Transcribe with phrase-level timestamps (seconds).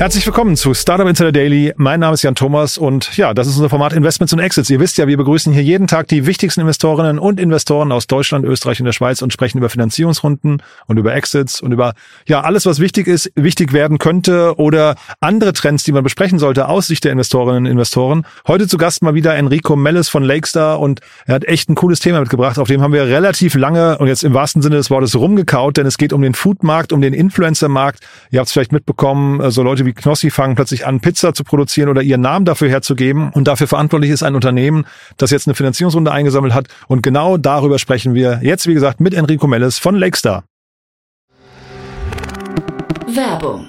[0.00, 1.74] Herzlich willkommen zu Startup Insider Daily.
[1.76, 4.70] Mein Name ist Jan Thomas und ja, das ist unser Format Investments und Exits.
[4.70, 8.46] Ihr wisst ja, wir begrüßen hier jeden Tag die wichtigsten Investorinnen und Investoren aus Deutschland,
[8.46, 11.92] Österreich und der Schweiz und sprechen über Finanzierungsrunden und über Exits und über
[12.26, 16.68] ja alles, was wichtig ist, wichtig werden könnte oder andere Trends, die man besprechen sollte
[16.68, 18.24] aus Sicht der Investorinnen und Investoren.
[18.48, 22.00] Heute zu Gast mal wieder Enrico Melles von Lakestar und er hat echt ein cooles
[22.00, 25.14] Thema mitgebracht, auf dem haben wir relativ lange und jetzt im wahrsten Sinne des Wortes
[25.14, 28.00] rumgekaut, denn es geht um den Foodmarkt, um den Influencer-Markt.
[28.30, 31.42] Ihr habt es vielleicht mitbekommen, so Leute wie wie Knossi fangen plötzlich an, Pizza zu
[31.42, 33.30] produzieren oder ihren Namen dafür herzugeben.
[33.30, 36.68] Und dafür verantwortlich ist ein Unternehmen, das jetzt eine Finanzierungsrunde eingesammelt hat.
[36.86, 40.44] Und genau darüber sprechen wir jetzt, wie gesagt, mit Enrico Melles von Lakestar.
[43.08, 43.68] Werbung.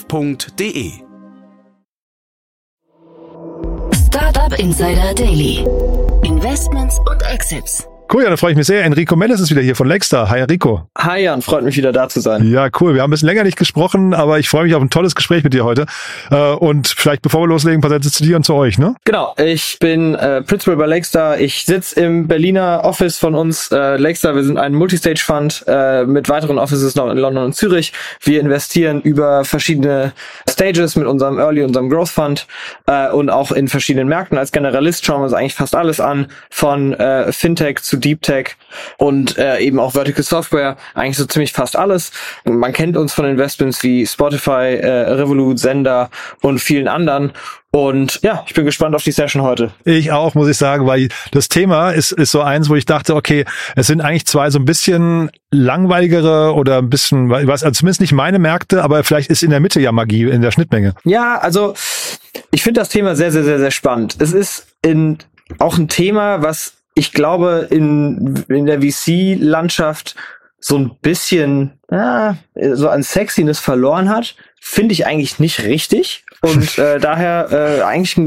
[0.09, 1.03] www.startup.de.
[3.93, 5.65] Startup Insider Daily.
[6.23, 7.87] Investments und Exits.
[8.13, 8.83] Cool, ja, da freue ich mich sehr.
[8.83, 10.29] Enrico Mendes ist wieder hier von Lexstar.
[10.29, 10.85] Hi Enrico.
[10.97, 12.51] Hi Jan, freut mich wieder da zu sein.
[12.51, 12.93] Ja, cool.
[12.93, 15.45] Wir haben ein bisschen länger nicht gesprochen, aber ich freue mich auf ein tolles Gespräch
[15.45, 15.85] mit dir heute.
[16.29, 18.95] Äh, und vielleicht bevor wir loslegen, ein paar Sätze zu dir und zu euch, ne?
[19.05, 21.39] Genau, ich bin äh, Principal bei Lakestar.
[21.39, 23.71] Ich sitze im Berliner Office von uns.
[23.71, 27.93] Äh, Lakestar, wir sind ein Multistage-Fund äh, mit weiteren Offices noch in London und Zürich.
[28.21, 30.11] Wir investieren über verschiedene
[30.49, 32.45] Stages mit unserem Early, unserem Growth Fund
[32.87, 34.37] äh, und auch in verschiedenen Märkten.
[34.37, 38.57] Als Generalist schauen wir uns eigentlich fast alles an, von äh, Fintech zu Deep Tech
[38.97, 42.11] und äh, eben auch Vertical Software, eigentlich so ziemlich fast alles.
[42.43, 46.09] Man kennt uns von Investments wie Spotify, äh, Revolut, Sender
[46.41, 47.31] und vielen anderen.
[47.73, 49.71] Und ja, ich bin gespannt auf die Session heute.
[49.85, 53.15] Ich auch, muss ich sagen, weil das Thema ist, ist so eins, wo ich dachte,
[53.15, 53.45] okay,
[53.77, 58.11] es sind eigentlich zwei so ein bisschen langweiligere oder ein bisschen, was, also zumindest nicht
[58.11, 60.95] meine Märkte, aber vielleicht ist in der Mitte ja Magie, in der Schnittmenge.
[61.05, 61.73] Ja, also
[62.51, 64.17] ich finde das Thema sehr, sehr, sehr, sehr spannend.
[64.19, 65.19] Es ist in,
[65.59, 70.15] auch ein Thema, was ich glaube, in, in der VC-Landschaft
[70.59, 72.37] so ein bisschen ja,
[72.73, 76.23] so an Sexiness verloren hat, finde ich eigentlich nicht richtig.
[76.41, 78.17] Und äh, daher äh, eigentlich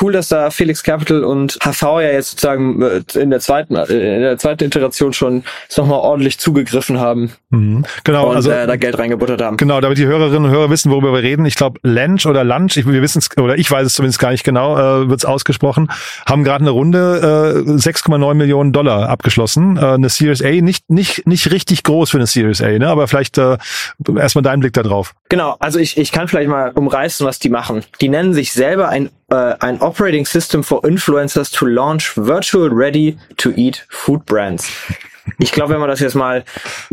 [0.00, 3.84] cool, dass da Felix Capital und HV ja jetzt sozusagen äh, in der zweiten äh,
[3.84, 5.44] in der zweiten Iteration schon
[5.76, 7.32] nochmal ordentlich zugegriffen haben.
[7.50, 7.84] Mhm.
[8.04, 9.56] Genau, und, also äh, da Geld reingebuttert haben.
[9.56, 11.44] Genau, damit die Hörerinnen und Hörer wissen, worüber wir reden.
[11.46, 14.30] Ich glaube, Lunch oder Lunch, ich, wir wissen es oder ich weiß es zumindest gar
[14.30, 15.90] nicht genau, äh, wird es ausgesprochen,
[16.26, 19.76] haben gerade eine Runde äh, 6,9 Millionen Dollar abgeschlossen.
[19.76, 22.88] Äh, eine Series A, nicht nicht nicht richtig groß für eine Series A, ne?
[22.88, 23.58] Aber vielleicht äh,
[24.16, 24.82] erstmal deinen Blick da.
[25.28, 27.84] Genau, also ich ich kann vielleicht mal umreißen, was die machen.
[28.00, 33.18] Die nennen sich selber ein, äh, ein Operating System for Influencers to launch virtual ready
[33.36, 34.70] to eat food brands.
[35.38, 36.44] Ich glaube, wenn man das jetzt mal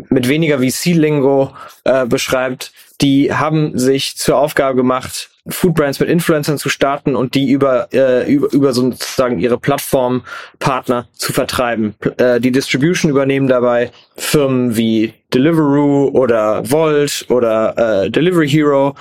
[0.10, 1.56] mit weniger VC-Lingo
[1.86, 7.36] äh, beschreibt, die haben sich zur Aufgabe gemacht, Food Brands mit Influencern zu starten und
[7.36, 11.96] die über, äh, über, über sozusagen ihre Plattformpartner zu vertreiben.
[12.18, 18.96] Äh, die Distribution übernehmen dabei Firmen wie Deliveroo oder Volt oder äh, Delivery Hero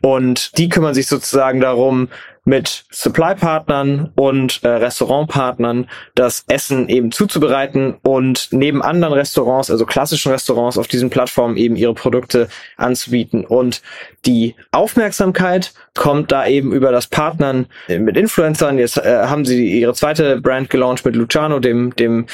[0.00, 2.08] und die kümmern sich sozusagen darum,
[2.44, 10.32] mit Supply-Partnern und äh, Restaurantpartnern das Essen eben zuzubereiten und neben anderen Restaurants, also klassischen
[10.32, 13.44] Restaurants auf diesen Plattformen eben ihre Produkte anzubieten.
[13.44, 13.82] Und
[14.26, 18.78] die Aufmerksamkeit kommt da eben über das Partnern mit Influencern.
[18.78, 22.26] Jetzt äh, haben sie ihre zweite Brand gelauncht mit Luciano, dem, dem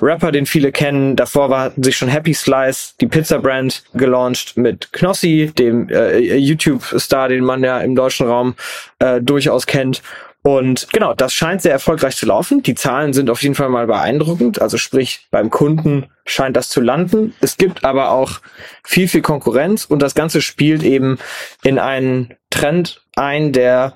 [0.00, 1.16] Rapper, den viele kennen.
[1.16, 7.44] Davor war, sich schon Happy Slice, die Pizza-Brand, gelauncht mit Knossi, dem äh, YouTube-Star, den
[7.44, 8.54] man ja im deutschen Raum
[8.98, 10.02] äh, durchaus kennt.
[10.46, 12.62] Und genau, das scheint sehr erfolgreich zu laufen.
[12.62, 14.60] Die Zahlen sind auf jeden Fall mal beeindruckend.
[14.60, 17.34] Also sprich, beim Kunden scheint das zu landen.
[17.40, 18.40] Es gibt aber auch
[18.84, 21.18] viel, viel Konkurrenz und das Ganze spielt eben
[21.62, 23.94] in einen Trend ein, der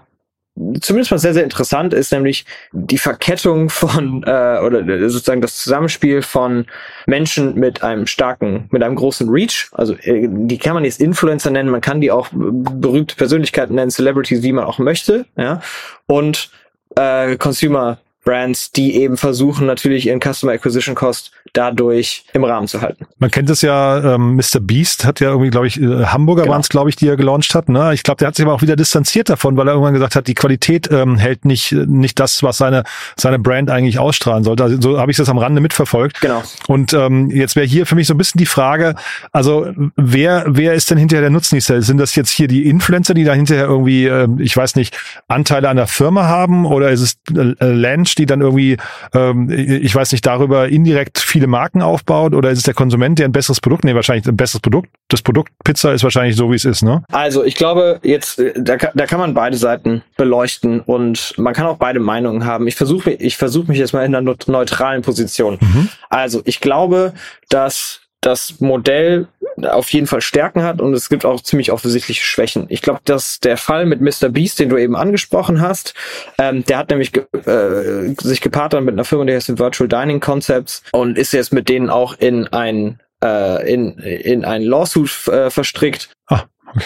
[0.81, 6.23] zumindest mal sehr, sehr interessant ist, nämlich die Verkettung von äh, oder sozusagen das Zusammenspiel
[6.23, 6.67] von
[7.07, 9.69] Menschen mit einem starken, mit einem großen Reach.
[9.73, 13.91] Also äh, die kann man jetzt Influencer nennen, man kann die auch berühmte Persönlichkeiten nennen,
[13.91, 15.61] Celebrities, wie man auch möchte, ja.
[16.07, 16.51] Und
[16.97, 22.83] äh, Consumer Brands, die eben versuchen, natürlich ihren Customer Acquisition Cost dadurch im Rahmen zu
[22.83, 23.07] halten.
[23.19, 24.61] Man kennt es ja, ähm, Mr.
[24.61, 26.53] Beast hat ja irgendwie, glaube ich, äh, Hamburger genau.
[26.53, 27.71] waren es, glaube ich, die er gelauncht hat.
[27.71, 27.95] Ne?
[27.95, 30.27] Ich glaube, der hat sich aber auch wieder distanziert davon, weil er irgendwann gesagt hat,
[30.27, 32.85] die Qualität ähm, hält nicht nicht das, was seine
[33.17, 34.63] seine Brand eigentlich ausstrahlen sollte.
[34.63, 36.21] Also, so habe ich das am Rande mitverfolgt.
[36.21, 36.43] Genau.
[36.67, 38.95] Und ähm, jetzt wäre hier für mich so ein bisschen die Frage,
[39.33, 41.81] also wer wer ist denn hinterher der Nutznießer?
[41.81, 44.99] Sind das jetzt hier die Influencer, die da hinterher irgendwie, äh, ich weiß nicht,
[45.29, 48.77] Anteile an der Firma haben oder ist es äh, Lanch, die dann irgendwie,
[49.15, 53.27] ähm, ich weiß nicht, darüber indirekt viele Marken aufbaut oder ist es der Konsument, der
[53.27, 54.89] ein besseres Produkt, nee, wahrscheinlich ein besseres Produkt.
[55.09, 57.03] Das Produkt Pizza ist wahrscheinlich so, wie es ist, ne?
[57.13, 61.67] Also ich glaube, jetzt, äh, da, da kann man beide Seiten beleuchten und man kann
[61.67, 62.67] auch beide Meinungen haben.
[62.67, 65.59] Ich versuche ich versuche mich jetzt mal in einer neutralen Position.
[65.61, 65.89] Mhm.
[66.11, 67.15] Also ich glaube,
[67.49, 69.29] dass das Modell
[69.67, 72.67] auf jeden Fall Stärken hat und es gibt auch ziemlich offensichtliche Schwächen.
[72.69, 74.29] Ich glaube, dass der Fall mit Mr.
[74.29, 75.95] Beast, den du eben angesprochen hast,
[76.39, 80.21] ähm, der hat nämlich ge äh, sich gepaart mit einer Firma, die heißt Virtual Dining
[80.21, 85.51] Concepts und ist jetzt mit denen auch in ein äh, in, in ein Lawsuit äh,
[85.51, 86.11] verstrickt.
[86.27, 86.45] Ah,
[86.75, 86.85] okay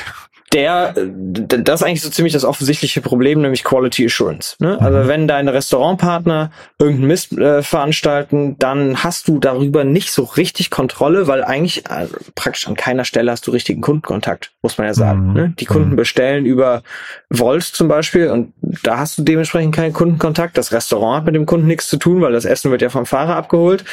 [0.53, 4.57] der, das ist eigentlich so ziemlich das offensichtliche Problem, nämlich Quality Assurance.
[4.59, 4.79] Ne?
[4.81, 5.09] Also mhm.
[5.09, 11.27] wenn deine Restaurantpartner irgendeinen Mist äh, veranstalten, dann hast du darüber nicht so richtig Kontrolle,
[11.27, 15.29] weil eigentlich äh, praktisch an keiner Stelle hast du richtigen Kundenkontakt, muss man ja sagen.
[15.29, 15.33] Mhm.
[15.33, 15.55] Ne?
[15.59, 15.97] Die Kunden mhm.
[15.97, 16.83] bestellen über
[17.31, 18.53] Volt zum Beispiel und
[18.83, 20.59] da hast du dementsprechend keinen Kundenkontakt.
[20.59, 23.07] Das Restaurant hat mit dem Kunden nichts zu tun, weil das Essen wird ja vom
[23.07, 23.85] Fahrer abgeholt.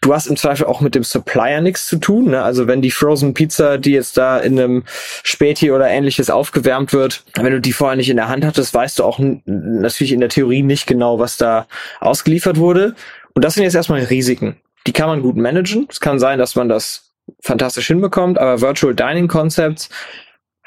[0.00, 2.30] Du hast im Zweifel auch mit dem Supplier nichts zu tun.
[2.30, 2.42] Ne?
[2.42, 4.84] Also wenn die Frozen Pizza, die jetzt da in einem
[5.24, 8.98] Späti oder ähnliches aufgewärmt wird, wenn du die vorher nicht in der Hand hattest, weißt
[8.98, 11.66] du auch natürlich in der Theorie nicht genau, was da
[12.00, 12.94] ausgeliefert wurde.
[13.34, 14.56] Und das sind jetzt erstmal Risiken.
[14.86, 15.86] Die kann man gut managen.
[15.90, 19.90] Es kann sein, dass man das fantastisch hinbekommt, aber Virtual Dining Concepts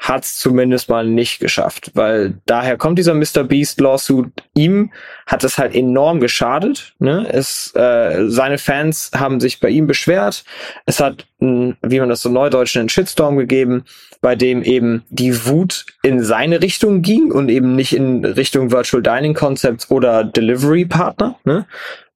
[0.02, 3.44] hat es zumindest mal nicht geschafft, weil daher kommt dieser Mr.
[3.44, 4.32] Beast Lawsuit.
[4.52, 4.90] Ihm
[5.26, 6.94] hat es halt enorm geschadet.
[6.98, 7.28] Ne?
[7.30, 10.44] Es, äh, seine Fans haben sich bei ihm beschwert.
[10.86, 13.84] Es hat, ein, wie man das so neudeutsch einen Shitstorm gegeben,
[14.20, 19.04] bei dem eben die Wut in seine Richtung ging und eben nicht in Richtung Virtual
[19.04, 21.38] Dining Concepts oder Delivery Partner.
[21.44, 21.64] Ne?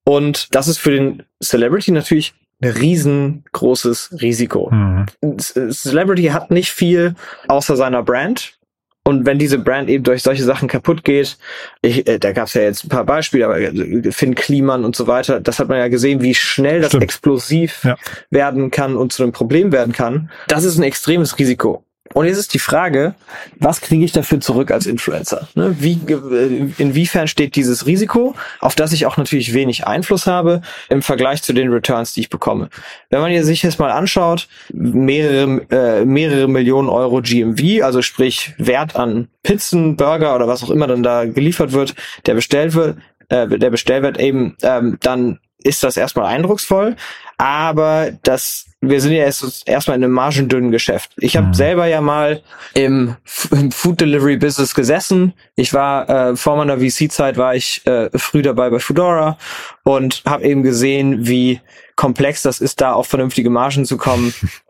[0.03, 4.71] Und das ist für den Celebrity natürlich ein riesengroßes Risiko.
[4.71, 5.07] Mhm.
[5.39, 7.15] Celebrity hat nicht viel
[7.49, 8.57] außer seiner Brand.
[9.05, 11.39] Und wenn diese Brand eben durch solche Sachen kaputt geht,
[11.81, 14.97] ich, äh, da gab es ja jetzt ein paar Beispiele, aber äh, Finn Kliman und
[14.97, 17.05] so weiter, das hat man ja gesehen, wie schnell das Stimmt.
[17.05, 17.97] explosiv ja.
[18.31, 20.29] werden kann und zu einem Problem werden kann.
[20.49, 21.86] Das ist ein extremes Risiko.
[22.15, 23.15] Und jetzt ist die Frage,
[23.59, 25.49] was kriege ich dafür zurück als Influencer?
[25.55, 25.77] Ne?
[25.79, 31.03] Wie, äh, inwiefern steht dieses Risiko, auf das ich auch natürlich wenig Einfluss habe, im
[31.03, 32.71] Vergleich zu den Returns, die ich bekomme?
[33.11, 38.97] Wenn man sich jetzt mal anschaut, mehrere, äh, mehrere Millionen Euro GMV, also sprich Wert
[38.97, 41.95] an Pizzen, Burger oder was auch immer dann da geliefert wird,
[42.27, 42.99] der bestellt wird,
[43.29, 46.97] äh, der Bestellwert eben, ähm, dann ist das erstmal eindrucksvoll,
[47.39, 51.13] aber das wir sind ja erst, erstmal in einem margendünnen Geschäft.
[51.17, 51.55] Ich habe mhm.
[51.55, 52.43] selber ja mal
[52.75, 53.17] im,
[53.51, 55.33] im, Food Delivery Business gesessen.
[55.55, 59.39] Ich war äh, vor meiner VC-Zeit war ich äh, früh dabei bei Foodora
[59.83, 61.61] und habe eben gesehen, wie
[61.97, 64.35] komplex das ist, da auf vernünftige Margen zu kommen.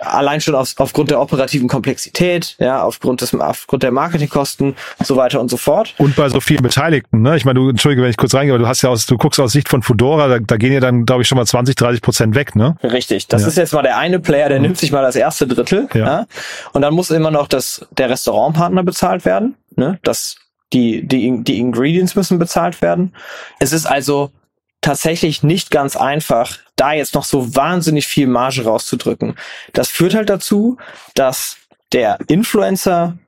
[0.00, 5.40] allein schon auf, aufgrund der operativen Komplexität, ja, aufgrund des, aufgrund der Marketingkosten, so weiter
[5.40, 5.94] und so fort.
[5.98, 7.36] Und bei so vielen Beteiligten, ne?
[7.36, 9.38] Ich meine, du, entschuldige, wenn ich kurz reingehe, aber du hast ja aus, du guckst
[9.40, 12.02] aus Sicht von Fudora, da, da gehen ja dann, glaube ich, schon mal 20, 30
[12.02, 12.76] Prozent weg, ne?
[12.82, 13.28] Richtig.
[13.28, 13.48] Das ja.
[13.48, 14.64] ist jetzt mal der eine Player, der mhm.
[14.64, 16.06] nimmt sich mal das erste Drittel, ja.
[16.06, 16.26] ja?
[16.72, 19.98] Und dann muss immer noch das, der Restaurantpartner bezahlt werden, ne?
[20.02, 20.36] Das,
[20.72, 23.14] die, die, die Ingredients müssen bezahlt werden.
[23.60, 24.30] Es ist also
[24.86, 29.34] tatsächlich nicht ganz einfach, da jetzt noch so wahnsinnig viel Marge rauszudrücken.
[29.72, 30.76] Das führt halt dazu,
[31.14, 31.56] dass
[31.92, 33.18] der Influencer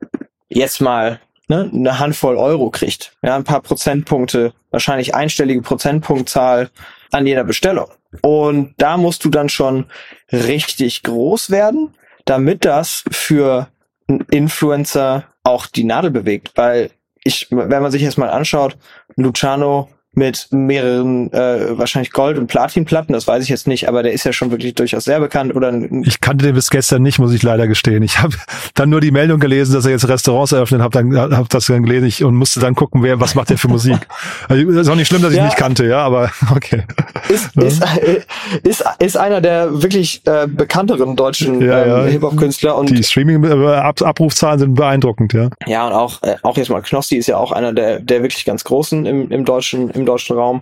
[0.47, 3.11] jetzt mal ne, eine Handvoll Euro kriegt.
[3.21, 6.69] Ja, ein paar Prozentpunkte, wahrscheinlich einstellige Prozentpunktzahl
[7.11, 7.89] an jeder Bestellung.
[8.21, 9.87] Und da musst du dann schon
[10.31, 13.67] richtig groß werden, damit das für
[14.07, 16.53] einen Influencer auch die Nadel bewegt.
[16.55, 16.91] Weil
[17.25, 18.77] ich, wenn man sich jetzt mal anschaut,
[19.17, 19.89] Luciano
[20.19, 24.25] mit mehreren äh, wahrscheinlich Gold- und Platinplatten, das weiß ich jetzt nicht, aber der ist
[24.25, 25.55] ja schon wirklich durchaus sehr bekannt.
[25.55, 25.73] Oder
[26.03, 28.03] ich kannte den bis gestern nicht, muss ich leider gestehen.
[28.03, 28.35] Ich habe
[28.75, 31.83] dann nur die Meldung gelesen, dass er jetzt Restaurants eröffnet, habe dann hab das dann
[31.83, 33.97] gelesen und musste dann gucken, wer was macht der für Musik.
[34.47, 36.83] Also, ist auch nicht schlimm, dass ich ja, nicht kannte, ja, aber okay.
[37.27, 38.21] Ist, ist, äh,
[38.63, 42.03] ist, ist einer der wirklich äh, bekannteren deutschen ja, ähm, ja.
[42.05, 45.49] Hip-Hop-Künstler und die Streaming-Abrufzahlen sind beeindruckend, ja.
[45.67, 48.45] Ja, und auch äh, auch jetzt mal Knossi ist ja auch einer der der wirklich
[48.45, 50.61] ganz großen im, im deutschen im deutschen Raum.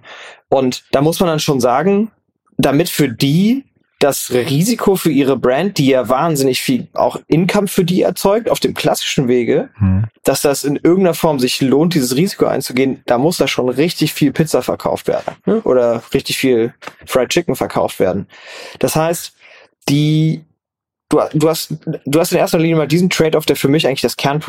[0.49, 2.11] Und da muss man dann schon sagen,
[2.57, 3.65] damit für die
[3.99, 8.59] das Risiko für ihre Brand, die ja wahnsinnig viel auch Income für die erzeugt, auf
[8.59, 10.05] dem klassischen Wege, hm.
[10.23, 14.13] dass das in irgendeiner Form sich lohnt, dieses Risiko einzugehen, da muss da schon richtig
[14.13, 15.61] viel Pizza verkauft werden ne?
[15.61, 16.73] oder richtig viel
[17.05, 18.27] Fried Chicken verkauft werden.
[18.77, 19.33] Das heißt,
[19.89, 20.43] die
[21.09, 21.73] du, du hast
[22.05, 24.43] du hast in erster Linie mal diesen Trade-off, der für mich eigentlich das Kern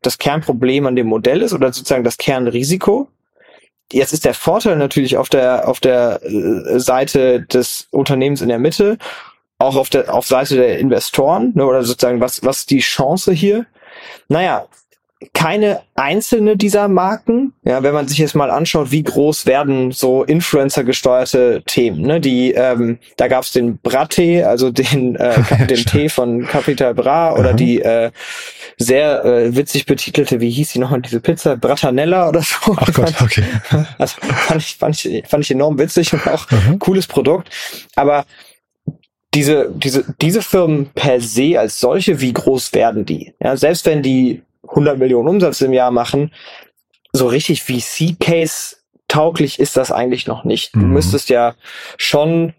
[0.00, 3.08] das Kernproblem an dem Modell ist oder sozusagen das Kernrisiko
[3.92, 8.58] Jetzt ist der Vorteil natürlich auf der, auf der äh, Seite des Unternehmens in der
[8.58, 8.98] Mitte,
[9.58, 13.32] auch auf der, auf Seite der Investoren, ne, oder sozusagen, was, was ist die Chance
[13.32, 13.66] hier?
[14.28, 14.66] Naja,
[15.34, 17.52] keine einzelne dieser Marken.
[17.62, 22.00] Ja, wenn man sich jetzt mal anschaut, wie groß werden so Influencer-gesteuerte Themen.
[22.02, 22.20] Ne?
[22.20, 27.52] Die, ähm, da gab's den Brattee, also den, äh, den Tee von Capital Bra oder
[27.52, 27.56] mhm.
[27.58, 28.10] die äh,
[28.78, 32.74] sehr äh, witzig betitelte, wie hieß die nochmal, diese Pizza, Brattanella oder so.
[32.76, 33.44] Ach Gott, okay.
[33.98, 36.78] Also fand ich, fand ich, fand ich enorm witzig und auch mhm.
[36.78, 37.50] cooles Produkt.
[37.94, 38.24] Aber
[39.34, 43.34] diese, diese, diese Firmen per se als solche, wie groß werden die?
[43.42, 46.32] Ja, selbst wenn die 100 Millionen Umsatz im Jahr machen,
[47.12, 48.76] so richtig VC-Case
[49.08, 50.74] tauglich ist das eigentlich noch nicht.
[50.74, 50.92] Du mhm.
[50.92, 51.54] müsstest ja
[51.96, 52.54] schon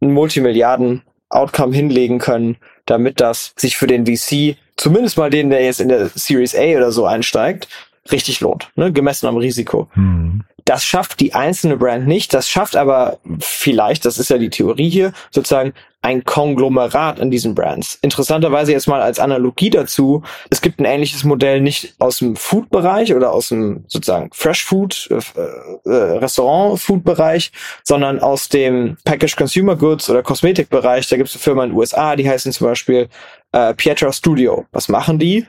[0.00, 5.80] ein Multimilliarden-Outcome hinlegen können, damit das sich für den VC, zumindest mal den, der jetzt
[5.80, 7.68] in der Series A oder so einsteigt,
[8.10, 8.92] richtig lohnt, ne?
[8.92, 9.88] gemessen am Risiko.
[9.94, 10.44] Mhm.
[10.64, 14.88] Das schafft die einzelne Brand nicht, das schafft aber vielleicht, das ist ja die Theorie
[14.88, 17.98] hier, sozusagen ein Konglomerat an diesen Brands.
[18.02, 23.14] Interessanterweise jetzt mal als Analogie dazu, es gibt ein ähnliches Modell nicht aus dem Food-Bereich
[23.14, 27.52] oder aus dem sozusagen Fresh-Food, äh, äh, Restaurant-Food-Bereich,
[27.84, 31.08] sondern aus dem Packaged Consumer Goods oder Kosmetik-Bereich.
[31.08, 33.08] Da gibt es eine Firma in den USA, die heißen zum Beispiel
[33.52, 34.66] äh, Pietra Studio.
[34.72, 35.46] Was machen die?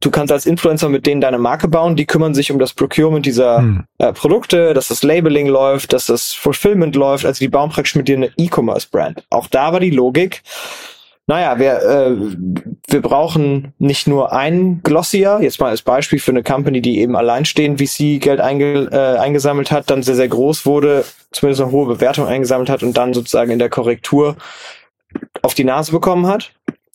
[0.00, 3.24] Du kannst als Influencer mit denen deine Marke bauen, die kümmern sich um das Procurement
[3.24, 3.84] dieser hm.
[3.98, 8.08] äh, Produkte, dass das Labeling läuft, dass das Fulfillment läuft, also die bauen praktisch mit
[8.08, 9.24] dir eine E-Commerce-Brand.
[9.30, 10.42] Auch da war die Logik,
[11.26, 12.16] naja, wir, äh,
[12.86, 17.16] wir brauchen nicht nur ein Glossier, jetzt mal als Beispiel für eine Company, die eben
[17.16, 22.26] alleinstehend VC-Geld einge, äh, eingesammelt hat, dann sehr, sehr groß wurde, zumindest eine hohe Bewertung
[22.26, 24.36] eingesammelt hat und dann sozusagen in der Korrektur
[25.40, 26.52] auf die Nase bekommen hat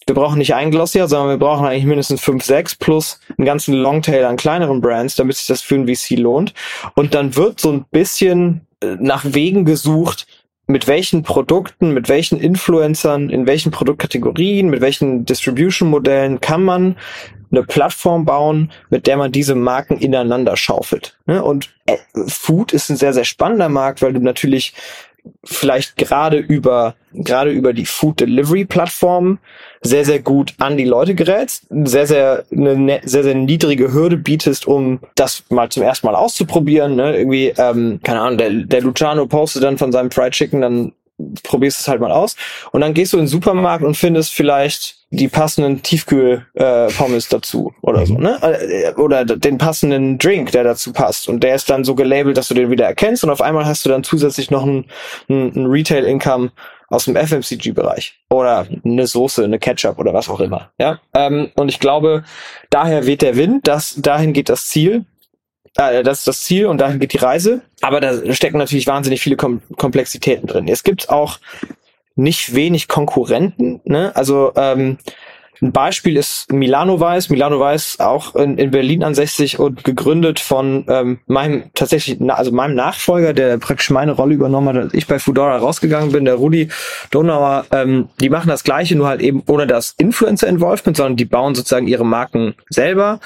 [0.10, 3.75] wir brauchen nicht ein Glossier, sondern wir brauchen eigentlich mindestens fünf, sechs plus einen ganzen
[3.75, 6.54] Longtail an kleineren Brands, damit sich das für ein VC lohnt.
[6.96, 10.25] Und dann wird so ein bisschen äh, nach Wegen gesucht,
[10.66, 16.96] mit welchen Produkten, mit welchen Influencern, in welchen Produktkategorien, mit welchen Distribution-Modellen kann man
[17.51, 21.18] eine Plattform bauen, mit der man diese Marken ineinander schaufelt.
[21.28, 21.44] Ne?
[21.44, 21.98] Und äh,
[22.28, 24.74] Food ist ein sehr, sehr spannender Markt, weil du natürlich
[25.43, 29.39] vielleicht gerade über, gerade über die Food Delivery Plattform
[29.81, 34.17] sehr, sehr gut an die Leute gerätst, sehr, sehr, eine ne, sehr, sehr niedrige Hürde
[34.17, 36.95] bietest, um das mal zum ersten Mal auszuprobieren.
[36.95, 37.17] Ne?
[37.17, 40.93] Irgendwie, ähm, keine Ahnung, der, der Luciano postet dann von seinem Fried Chicken dann
[41.43, 42.35] probierst es halt mal aus.
[42.71, 47.73] Und dann gehst du in den Supermarkt und findest vielleicht die passenden Tiefkühl-Pommes äh, dazu
[47.81, 48.23] oder so, mhm.
[48.23, 48.39] ne?
[48.41, 51.27] Äh, oder den passenden Drink, der dazu passt.
[51.27, 53.85] Und der ist dann so gelabelt, dass du den wieder erkennst und auf einmal hast
[53.85, 54.85] du dann zusätzlich noch ein,
[55.27, 56.51] ein, ein Retail-Income
[56.89, 60.71] aus dem FMCG-Bereich oder eine Soße, eine Ketchup oder was auch immer.
[60.79, 62.23] Ja, ähm, und ich glaube,
[62.69, 65.05] daher weht der Wind, dass dahin geht das Ziel
[65.75, 67.61] äh, das ist das Ziel und dahin geht die Reise.
[67.81, 70.67] Aber da stecken natürlich wahnsinnig viele Kom Komplexitäten drin.
[70.67, 71.39] Es gibt auch
[72.15, 73.81] nicht wenig Konkurrenten.
[73.85, 74.11] Ne?
[74.15, 74.97] Also ähm,
[75.61, 77.29] ein Beispiel ist Milano Weiß.
[77.29, 82.75] Milano Weiß auch in, in Berlin ansässig und gegründet von ähm, meinem tatsächlich, also meinem
[82.75, 86.69] Nachfolger, der praktisch meine Rolle übernommen hat, als ich bei Fudora rausgegangen bin, der Rudi
[87.11, 87.65] Donauer.
[87.71, 91.88] Ähm, die machen das Gleiche, nur halt eben ohne das Influencer-Involvement, sondern die bauen sozusagen
[91.88, 93.19] ihre Marken selber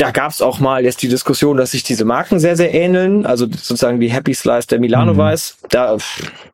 [0.00, 3.26] da gab es auch mal jetzt die Diskussion, dass sich diese Marken sehr, sehr ähneln.
[3.26, 5.18] Also sozusagen die Happy Slice der Milano mhm.
[5.18, 5.58] Weiß.
[5.68, 5.96] Da,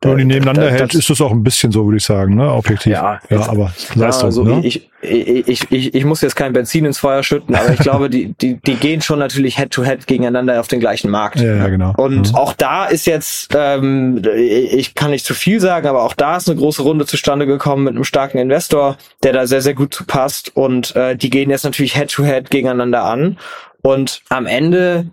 [0.01, 2.35] Wenn man die nebeneinander da, hält, ist das auch ein bisschen so, würde ich sagen,
[2.35, 2.51] ne?
[2.51, 2.91] Objektiv.
[2.91, 4.59] Ja, ja aber Leistung, also ne?
[4.65, 8.33] ich, ich, ich, ich muss jetzt kein Benzin ins Feuer schütten, aber ich glaube, die,
[8.33, 11.39] die, die gehen schon natürlich Head-to-Head -head gegeneinander auf den gleichen Markt.
[11.39, 11.93] Ja, ja genau.
[11.95, 12.35] Und mhm.
[12.35, 16.49] auch da ist jetzt, ähm, ich kann nicht zu viel sagen, aber auch da ist
[16.49, 20.03] eine große Runde zustande gekommen mit einem starken Investor, der da sehr, sehr gut zu
[20.05, 20.55] passt.
[20.55, 23.36] Und äh, die gehen jetzt natürlich Head-to-Head -head gegeneinander an.
[23.81, 25.07] Und am Ende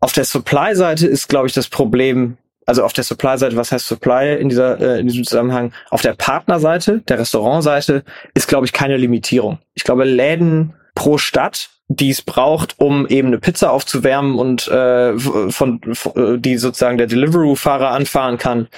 [0.00, 4.36] auf der Supply-Seite ist, glaube ich, das Problem, also auf der Supply-Seite, was heißt Supply
[4.36, 5.72] in dieser äh, in diesem Zusammenhang?
[5.90, 8.04] Auf der Partnerseite, der Restaurantseite
[8.34, 9.58] ist, glaube ich, keine Limitierung.
[9.74, 15.18] Ich glaube, Läden pro Stadt, die es braucht, um eben eine Pizza aufzuwärmen und äh,
[15.18, 18.68] von, von die sozusagen der Deliveroo-Fahrer anfahren kann,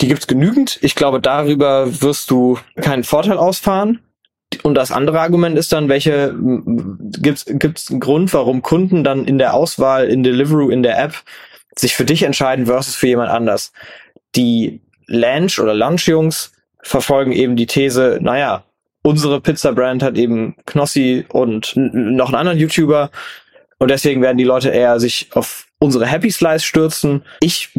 [0.00, 0.78] die gibt's genügend.
[0.82, 4.00] Ich glaube, darüber wirst du keinen Vorteil ausfahren.
[4.62, 6.34] Und das andere Argument ist dann, welche
[7.20, 11.14] gibt's gibt's einen Grund, warum Kunden dann in der Auswahl in Deliveroo in der App
[11.76, 13.72] sich für dich entscheiden versus für jemand anders.
[14.34, 18.64] Die Lanch oder Lunch-Jungs verfolgen eben die These, naja,
[19.02, 23.10] unsere Pizza-Brand hat eben Knossi und noch einen anderen YouTuber
[23.78, 27.22] und deswegen werden die Leute eher sich auf unsere Happy Slice stürzen.
[27.40, 27.70] Ich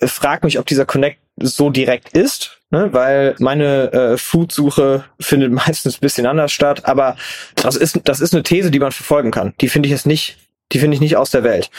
[0.00, 2.88] frage mich, ob dieser Connect so direkt ist, ne?
[2.92, 7.16] weil meine äh, Food-Suche findet meistens ein bisschen anders statt, aber
[7.56, 9.54] das ist, das ist eine These, die man verfolgen kann.
[9.60, 10.38] Die finde ich jetzt nicht,
[10.72, 11.70] die finde ich nicht aus der Welt.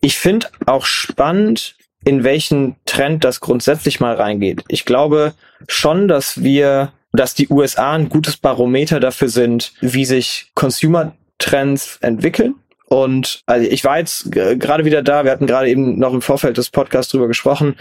[0.00, 4.62] Ich finde auch spannend, in welchen Trend das grundsätzlich mal reingeht.
[4.68, 5.34] Ich glaube
[5.68, 11.98] schon, dass wir, dass die USA ein gutes Barometer dafür sind, wie sich Consumer Trends
[12.00, 12.56] entwickeln.
[12.86, 16.58] Und also ich war jetzt gerade wieder da, wir hatten gerade eben noch im Vorfeld
[16.58, 17.76] des Podcasts drüber gesprochen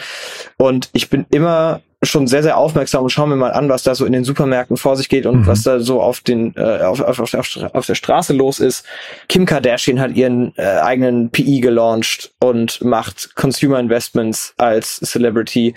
[0.57, 3.95] und ich bin immer schon sehr, sehr aufmerksam und schauen wir mal an, was da
[3.95, 5.47] so in den Supermärkten vor sich geht und mhm.
[5.47, 8.85] was da so auf den äh, auf, auf, auf, auf der Straße los ist.
[9.29, 15.75] Kim Kardashian hat ihren äh, eigenen PE gelauncht und macht Consumer Investments als Celebrity.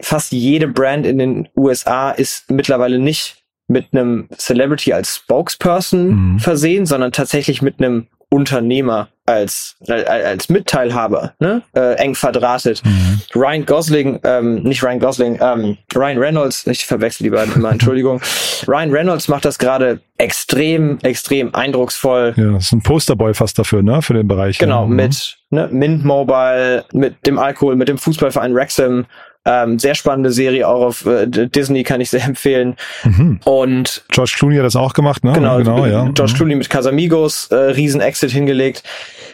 [0.00, 3.36] Fast jede Brand in den USA ist mittlerweile nicht
[3.68, 6.38] mit einem Celebrity als Spokesperson mhm.
[6.40, 11.62] versehen, sondern tatsächlich mit einem Unternehmer als als Mitteilhaber, ne?
[11.74, 12.82] Äh, eng verdrahtet.
[12.84, 13.20] Mhm.
[13.34, 18.20] Ryan Gosling, ähm, nicht Ryan Gosling, ähm, Ryan Reynolds, ich verwechsel die beiden immer, Entschuldigung.
[18.66, 22.34] Ryan Reynolds macht das gerade extrem, extrem eindrucksvoll.
[22.36, 24.02] Ja, das ist ein Posterboy fast dafür, ne?
[24.02, 24.58] Für den Bereich.
[24.58, 24.86] Genau, ja.
[24.86, 24.96] Mhm.
[24.96, 29.06] mit ne, Mint Mobile, mit dem Alkohol, mit dem Fußballverein Wrexham,
[29.44, 32.76] ähm, sehr spannende Serie auch auf äh, Disney kann ich sehr empfehlen.
[33.04, 33.40] Mhm.
[33.44, 35.32] Und George Clooney hat das auch gemacht, ne?
[35.32, 36.08] Genau, genau ja.
[36.08, 36.36] George mhm.
[36.36, 38.82] Clooney mit Casamigos, äh, riesen Exit hingelegt.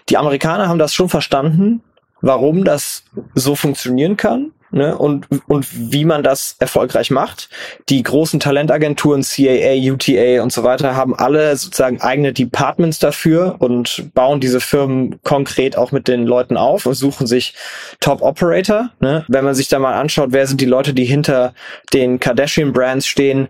[0.08, 1.82] Die Amerikaner haben das schon verstanden,
[2.20, 7.48] warum das so funktionieren kann ne, und, und wie man das erfolgreich macht.
[7.88, 14.12] Die großen Talentagenturen, CAA, UTA und so weiter, haben alle sozusagen eigene Departments dafür und
[14.14, 17.54] bauen diese Firmen konkret auch mit den Leuten auf und suchen sich
[18.00, 18.90] Top Operator.
[19.00, 19.24] Ne.
[19.28, 21.54] Wenn man sich da mal anschaut, wer sind die Leute, die hinter
[21.92, 23.48] den Kardashian Brands stehen,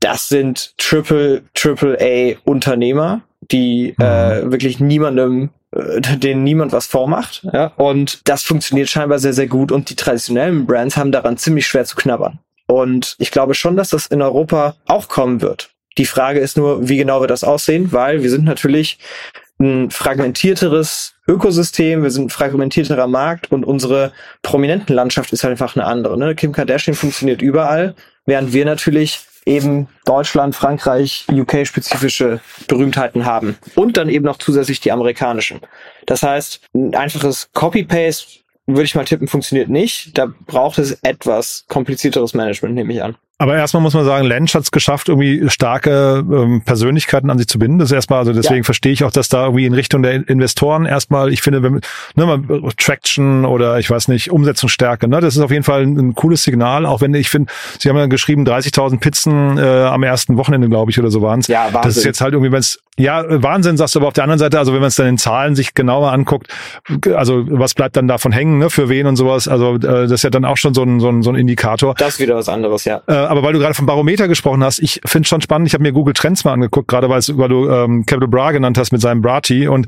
[0.00, 4.52] das sind Triple, Triple A Unternehmer, die äh, mhm.
[4.52, 7.46] wirklich niemandem äh, denen niemand was vormacht.
[7.52, 7.72] Ja?
[7.76, 11.84] Und das funktioniert scheinbar sehr, sehr gut und die traditionellen Brands haben daran ziemlich schwer
[11.84, 12.38] zu knabbern.
[12.66, 15.70] Und ich glaube schon, dass das in Europa auch kommen wird.
[15.98, 18.98] Die Frage ist nur, wie genau wird das aussehen, weil wir sind natürlich
[19.58, 25.74] ein fragmentierteres Ökosystem, wir sind ein fragmentierterer Markt und unsere prominenten Landschaft ist halt einfach
[25.74, 26.18] eine andere.
[26.18, 26.34] Ne?
[26.34, 27.94] Kim Kardashian funktioniert überall,
[28.26, 33.56] während wir natürlich eben Deutschland, Frankreich, UK-spezifische Berühmtheiten haben.
[33.74, 35.60] Und dann eben noch zusätzlich die amerikanischen.
[36.04, 40.18] Das heißt, ein einfaches Copy-Paste würde ich mal tippen, funktioniert nicht.
[40.18, 43.16] Da braucht es etwas komplizierteres Management, nehme ich an.
[43.38, 47.48] Aber erstmal muss man sagen, Lensch hat es geschafft, irgendwie starke ähm, Persönlichkeiten an sich
[47.48, 47.78] zu binden.
[47.78, 48.62] Das ist erstmal, also deswegen ja.
[48.62, 51.80] verstehe ich auch, dass da irgendwie in Richtung der Investoren erstmal, ich finde, wenn
[52.14, 52.42] ne,
[52.78, 56.44] Traction oder ich weiß nicht, Umsetzungsstärke, ne, das ist auf jeden Fall ein, ein cooles
[56.44, 60.70] Signal, auch wenn ich finde, Sie haben ja geschrieben, 30.000 Pizzen äh, am ersten Wochenende,
[60.70, 61.48] glaube ich, oder so waren es.
[61.48, 61.82] Ja, Wahnsinn.
[61.82, 64.38] Das ist jetzt halt irgendwie, wenn es ja, Wahnsinn, sagst du aber auf der anderen
[64.38, 66.48] Seite, also wenn man es dann in Zahlen sich genauer anguckt,
[67.14, 70.22] also was bleibt dann davon hängen, ne, für wen und sowas, also äh, das ist
[70.22, 71.94] ja dann auch schon so ein, so ein, so ein Indikator.
[71.94, 73.02] Das ist wieder was anderes, ja.
[73.06, 75.82] Äh, aber weil du gerade vom Barometer gesprochen hast, ich finde schon spannend, ich habe
[75.82, 79.00] mir Google Trends mal angeguckt, gerade weil, weil du ähm, Capital Bra genannt hast mit
[79.02, 79.86] seinem Brati und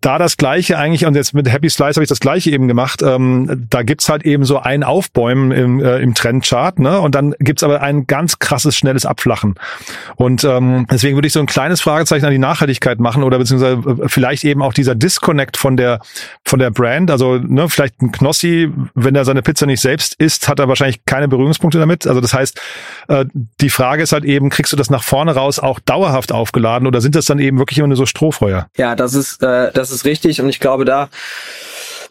[0.00, 3.00] da das Gleiche eigentlich, und jetzt mit Happy Slice habe ich das Gleiche eben gemacht,
[3.02, 7.00] ähm, da gibt's halt eben so ein Aufbäumen im, äh, im Trendchart, ne?
[7.00, 9.54] Und dann gibt's aber ein ganz krasses, schnelles Abflachen.
[10.16, 14.02] Und ähm, deswegen würde ich so ein kleines Fragezeichen an die Nachhaltigkeit machen oder beziehungsweise
[14.02, 16.00] äh, vielleicht eben auch dieser Disconnect von der
[16.44, 17.10] von der Brand.
[17.10, 21.06] Also ne, vielleicht ein Knossi, wenn er seine Pizza nicht selbst isst, hat er wahrscheinlich
[21.06, 22.06] keine Berührungspunkte damit.
[22.06, 22.60] Also das heißt,
[23.08, 23.24] äh,
[23.62, 27.00] die Frage ist halt eben, kriegst du das nach vorne raus auch dauerhaft aufgeladen oder
[27.00, 28.66] sind das dann eben wirklich immer nur so Strohfeuer?
[28.76, 31.08] Ja, das ist äh das ist richtig und ich glaube, da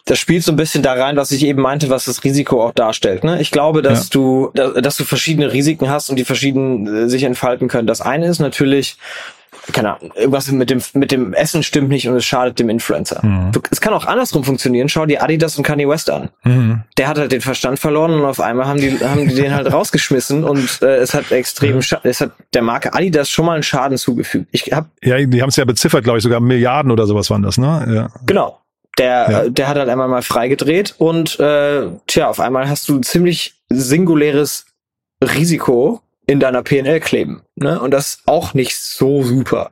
[0.04, 2.72] das spielt so ein bisschen da rein, was ich eben meinte, was das Risiko auch
[2.72, 3.22] darstellt.
[3.22, 3.40] Ne?
[3.40, 4.10] Ich glaube, dass ja.
[4.10, 7.86] du, dass du verschiedene Risiken hast und die verschieden äh, sich entfalten können.
[7.86, 8.96] Das eine ist natürlich,
[9.72, 13.24] keine Ahnung, irgendwas mit dem, mit dem Essen stimmt nicht und es schadet dem Influencer.
[13.24, 13.52] Mhm.
[13.70, 14.88] es kann auch andersrum funktionieren.
[14.88, 16.30] Schau dir Adidas und Kanye West an.
[16.42, 16.82] Mhm.
[16.98, 19.72] Der hat halt den Verstand verloren und auf einmal haben die, haben die den halt
[19.72, 21.82] rausgeschmissen und äh, es hat extrem, mhm.
[22.02, 24.48] es hat der Marke Adidas schon mal einen Schaden zugefügt.
[24.50, 27.42] Ich hab, ja, die haben es ja beziffert, glaube ich, sogar Milliarden oder sowas waren
[27.42, 27.86] das, ne?
[27.88, 28.20] Ja.
[28.26, 28.58] Genau.
[28.98, 29.48] Der, ja.
[29.48, 33.54] der hat halt einmal mal freigedreht und äh, tja, auf einmal hast du ein ziemlich
[33.70, 34.66] singuläres
[35.22, 37.42] Risiko, in deiner PNL kleben.
[37.62, 37.80] Ne?
[37.80, 39.70] Und das auch nicht so super.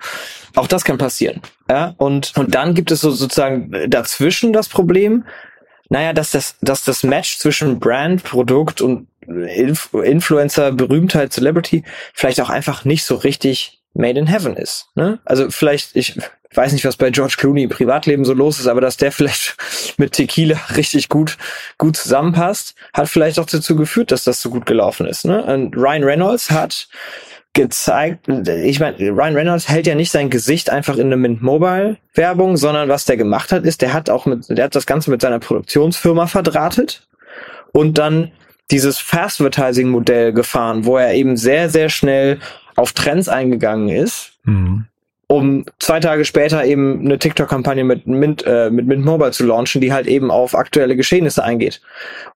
[0.55, 1.41] Auch das kann passieren.
[1.69, 1.95] Ja?
[1.99, 5.25] Und, und dann gibt es so sozusagen dazwischen das Problem,
[5.89, 12.41] naja, dass das, dass das Match zwischen Brand, Produkt und Inf Influencer, Berühmtheit, Celebrity vielleicht
[12.41, 14.89] auch einfach nicht so richtig made in heaven ist.
[14.95, 15.19] Ne?
[15.25, 16.19] Also vielleicht, ich
[16.55, 19.57] weiß nicht, was bei George Clooney im Privatleben so los ist, aber dass der vielleicht
[19.99, 21.37] mit Tequila richtig gut,
[21.79, 25.25] gut zusammenpasst, hat vielleicht auch dazu geführt, dass das so gut gelaufen ist.
[25.25, 25.43] Ne?
[25.43, 26.89] Und Ryan Reynolds hat
[27.61, 31.99] gezeigt, ich meine, Ryan Reynolds hält ja nicht sein Gesicht einfach in eine Mint Mobile
[32.15, 35.11] Werbung, sondern was der gemacht hat, ist, der hat auch mit, der hat das Ganze
[35.11, 37.07] mit seiner Produktionsfirma verdrahtet
[37.73, 38.33] und dann
[38.71, 42.39] dieses Fast-Advertising-Modell gefahren, wo er eben sehr, sehr schnell
[42.77, 44.87] auf Trends eingegangen ist, mhm.
[45.27, 49.81] um zwei Tage später eben eine TikTok-Kampagne mit Mint, äh, mit Mint Mobile zu launchen,
[49.81, 51.83] die halt eben auf aktuelle Geschehnisse eingeht.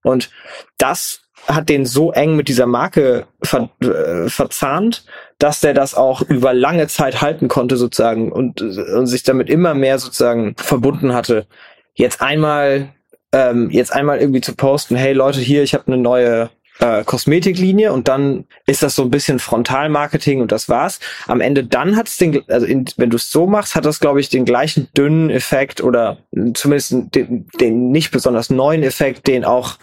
[0.03, 0.31] Und
[0.77, 5.05] das hat den so eng mit dieser Marke ver, äh, verzahnt,
[5.39, 9.75] dass der das auch über lange Zeit halten konnte sozusagen und, und sich damit immer
[9.75, 11.47] mehr sozusagen verbunden hatte.
[11.95, 12.95] Jetzt einmal
[13.35, 17.93] ähm, jetzt einmal irgendwie zu posten, hey Leute, hier, ich habe eine neue äh, Kosmetiklinie
[17.93, 21.01] und dann ist das so ein bisschen Frontalmarketing und das war's.
[21.27, 24.01] Am Ende dann hat es den, also in, wenn du es so machst, hat das,
[24.01, 26.19] glaube ich, den gleichen dünnen Effekt oder
[26.55, 29.79] zumindest den, den nicht besonders neuen Effekt, den auch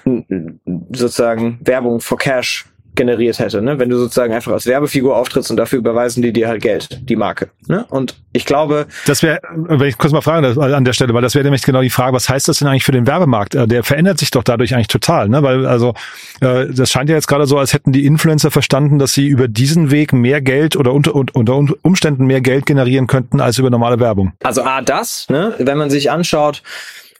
[0.91, 3.79] sozusagen Werbung for Cash generiert hätte, ne?
[3.79, 7.15] wenn du sozusagen einfach als Werbefigur auftrittst und dafür überweisen die dir halt Geld, die
[7.15, 7.49] Marke.
[7.67, 7.85] Ne?
[7.89, 8.87] Und ich glaube...
[9.05, 11.81] Das wäre, wenn ich kurz mal fragen an der Stelle, weil das wäre nämlich genau
[11.81, 13.55] die Frage, was heißt das denn eigentlich für den Werbemarkt?
[13.55, 15.41] Äh, der verändert sich doch dadurch eigentlich total, ne?
[15.41, 15.93] weil also
[16.41, 19.47] äh, das scheint ja jetzt gerade so, als hätten die Influencer verstanden, dass sie über
[19.47, 23.99] diesen Weg mehr Geld oder unter, unter Umständen mehr Geld generieren könnten als über normale
[23.99, 24.33] Werbung.
[24.43, 25.55] Also A, das, ne?
[25.59, 26.61] wenn man sich anschaut,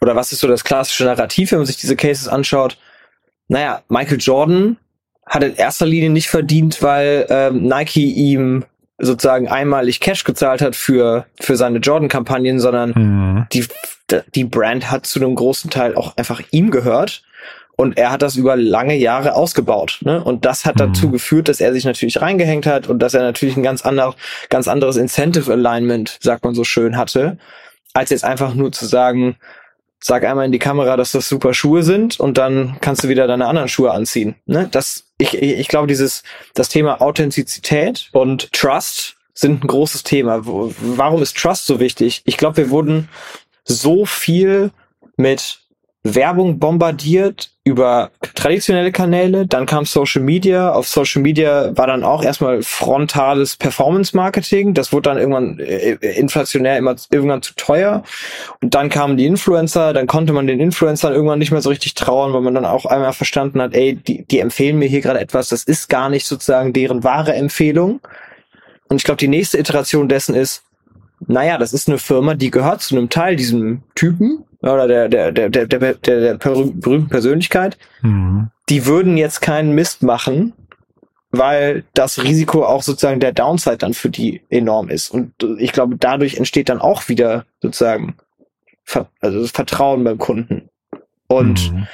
[0.02, 2.78] oder was ist so das klassische Narrativ, wenn man sich diese Cases anschaut,
[3.48, 4.78] naja, Michael Jordan
[5.32, 8.66] hat in erster Linie nicht verdient, weil ähm, Nike ihm
[8.98, 13.48] sozusagen einmalig Cash gezahlt hat für, für seine Jordan-Kampagnen, sondern mhm.
[13.54, 13.66] die,
[14.36, 17.24] die Brand hat zu einem großen Teil auch einfach ihm gehört.
[17.78, 20.00] Und er hat das über lange Jahre ausgebaut.
[20.02, 20.22] Ne?
[20.22, 21.14] Und das hat dazu mhm.
[21.14, 24.14] geführt, dass er sich natürlich reingehängt hat und dass er natürlich ein ganz, anderer,
[24.50, 27.38] ganz anderes Incentive Alignment, sagt man so schön, hatte,
[27.94, 29.38] als jetzt einfach nur zu sagen,
[30.04, 33.28] sag einmal in die Kamera, dass das super Schuhe sind und dann kannst du wieder
[33.28, 34.36] deine anderen Schuhe anziehen.
[34.46, 34.68] Ne?
[34.72, 40.42] Das, ich, ich glaube, dieses, das Thema Authentizität und Trust sind ein großes Thema.
[40.44, 42.22] Warum ist Trust so wichtig?
[42.26, 43.10] Ich glaube, wir wurden
[43.64, 44.72] so viel
[45.16, 45.61] mit
[46.04, 50.72] Werbung bombardiert über traditionelle Kanäle, dann kam Social Media.
[50.74, 54.74] Auf Social Media war dann auch erstmal frontales Performance Marketing.
[54.74, 58.04] Das wurde dann irgendwann äh, inflationär immer irgendwann zu teuer.
[58.62, 61.94] Und dann kamen die Influencer, dann konnte man den Influencern irgendwann nicht mehr so richtig
[61.94, 65.20] trauen, weil man dann auch einmal verstanden hat, ey, die, die empfehlen mir hier gerade
[65.20, 68.00] etwas, das ist gar nicht sozusagen deren wahre Empfehlung.
[68.90, 70.64] Und ich glaube, die nächste Iteration dessen ist,
[71.28, 75.32] naja, das ist eine Firma, die gehört zu einem Teil diesem Typen oder der, der,
[75.32, 77.78] der, der, der, der, der berühmten Persönlichkeit.
[78.02, 78.50] Mhm.
[78.70, 80.54] Die würden jetzt keinen Mist machen,
[81.32, 85.10] weil das Risiko auch sozusagen der Downside dann für die enorm ist.
[85.10, 88.16] Und ich glaube, dadurch entsteht dann auch wieder sozusagen
[89.20, 90.70] also das Vertrauen beim Kunden.
[91.28, 91.88] Und mhm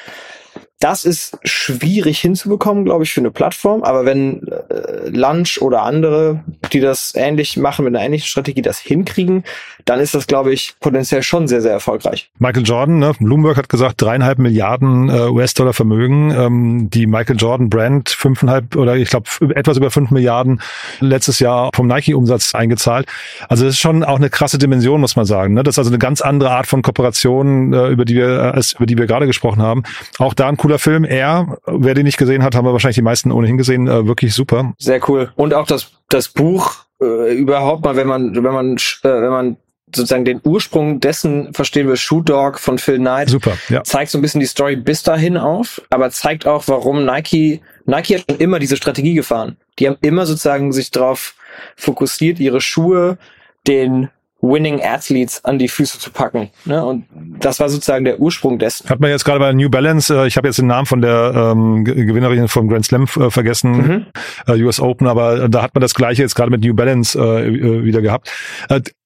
[0.80, 3.84] das ist schwierig hinzubekommen, glaube ich, für eine Plattform.
[3.84, 8.78] Aber wenn äh, Lunch oder andere, die das ähnlich machen mit einer ähnlichen Strategie, das
[8.78, 9.44] hinkriegen,
[9.86, 12.30] dann ist das, glaube ich, potenziell schon sehr, sehr erfolgreich.
[12.38, 16.32] Michael Jordan, ne, Bloomberg hat gesagt, dreieinhalb Milliarden äh, US-Dollar Vermögen.
[16.32, 20.62] Ähm, die Michael Jordan Brand fünfeinhalb oder ich glaube etwas über fünf Milliarden
[21.00, 23.08] letztes Jahr vom Nike-Umsatz eingezahlt.
[23.50, 25.56] Also das ist schon auch eine krasse Dimension, muss man sagen.
[25.56, 25.63] Ne?
[25.63, 28.86] Das ist also eine ganz andere Art von Kooperation, äh, über die wir, äh, über
[28.86, 29.84] die wir gerade gesprochen haben.
[30.20, 31.06] Auch da ein cooler Film.
[31.06, 33.88] Er, wer den nicht gesehen hat, haben wir wahrscheinlich die meisten ohnehin gesehen.
[33.88, 34.74] Äh, wirklich super.
[34.78, 35.32] Sehr cool.
[35.36, 39.58] Und auch das, das Buch äh, überhaupt mal, wenn man, wenn man, äh, wenn man
[39.96, 43.30] sozusagen den Ursprung dessen verstehen wir Shoe Dog von Phil Knight.
[43.30, 43.84] Super, ja.
[43.84, 48.16] Zeigt so ein bisschen die Story bis dahin auf, aber zeigt auch, warum Nike, Nike
[48.16, 49.56] hat schon immer diese Strategie gefahren.
[49.80, 51.36] Die haben immer sozusagen sich darauf
[51.78, 53.18] fokussiert, ihre Schuhe
[53.66, 54.10] den
[54.41, 56.50] Winning Athletes an die Füße zu packen.
[56.65, 56.84] Ne?
[56.84, 57.06] Und
[57.39, 58.88] das war sozusagen der Ursprung dessen.
[58.89, 61.34] Hat man jetzt gerade bei New Balance, äh, ich habe jetzt den Namen von der
[61.36, 64.06] ähm, Gewinnerin vom Grand Slam äh, vergessen, mhm.
[64.47, 67.47] äh, US Open, aber da hat man das gleiche jetzt gerade mit New Balance äh,
[67.47, 68.32] äh wieder gehabt.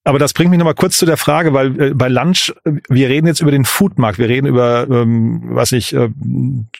[0.03, 2.53] Äh, aber das bringt mich nochmal kurz zu der Frage, weil äh, bei Lunch,
[2.89, 6.09] wir reden jetzt über den Foodmarkt, wir reden über, ähm, was ich, äh,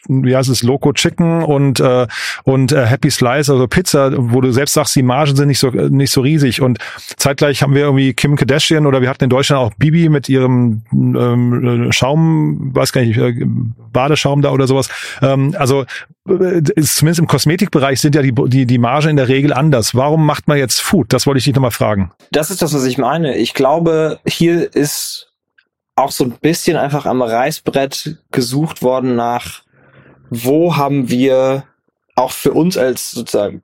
[0.08, 2.06] wie heißt es, Loco Chicken und äh,
[2.44, 5.70] und äh, Happy Slice, also Pizza, wo du selbst sagst, die Margen sind nicht so
[5.70, 6.60] nicht so riesig.
[6.60, 6.78] Und
[7.16, 10.82] zeitgleich haben wir irgendwie Kim Kardashian oder wir hatten in Deutschland auch Bibi mit ihrem
[10.92, 13.34] ähm, Schaum, weiß gar nicht, äh,
[13.92, 14.88] Badeschaum da oder sowas.
[15.20, 15.84] Ähm, also äh,
[16.26, 19.94] zumindest im Kosmetikbereich sind ja die, die, die Margen in der Regel anders.
[19.94, 21.12] Warum macht man jetzt Food?
[21.12, 22.12] Das wollte ich dich nochmal fragen.
[22.30, 23.36] Das ist das, was ich meine meine.
[23.36, 25.32] Ich glaube, hier ist
[25.96, 29.62] auch so ein bisschen einfach am Reißbrett gesucht worden nach,
[30.30, 31.64] wo haben wir
[32.16, 33.62] auch für uns als sozusagen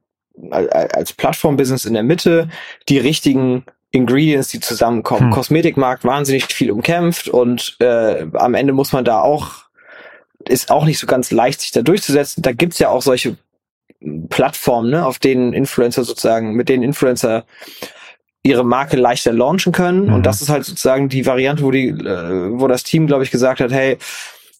[0.50, 2.48] als Plattformbusiness in der Mitte
[2.88, 5.26] die richtigen Ingredients, die zusammenkommen.
[5.26, 5.30] Hm.
[5.30, 9.67] Kosmetikmarkt wahnsinnig viel umkämpft und äh, am Ende muss man da auch,
[10.48, 12.42] ist auch nicht so ganz leicht, sich da durchzusetzen.
[12.42, 13.36] Da gibt's ja auch solche
[14.28, 17.44] Plattformen, ne, auf denen Influencer sozusagen, mit denen Influencer
[18.42, 20.06] ihre Marke leichter launchen können.
[20.06, 20.14] Mhm.
[20.14, 23.30] Und das ist halt sozusagen die Variante, wo die, äh, wo das Team, glaube ich,
[23.30, 23.98] gesagt hat, hey,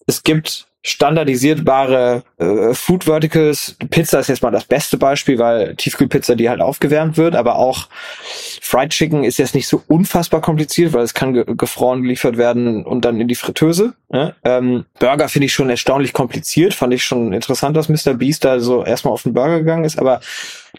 [0.05, 3.75] es gibt standardisierbare äh, Food Verticals.
[3.89, 7.89] Pizza ist jetzt mal das beste Beispiel, weil Tiefkühlpizza die halt aufgewärmt wird, aber auch
[8.61, 12.85] Fried Chicken ist jetzt nicht so unfassbar kompliziert, weil es kann ge gefroren geliefert werden
[12.85, 13.93] und dann in die Fritteuse.
[14.09, 14.35] Ne?
[14.43, 18.13] Ähm, Burger finde ich schon erstaunlich kompliziert, fand ich schon interessant, dass Mr.
[18.13, 20.21] Beast da so erstmal auf den Burger gegangen ist, aber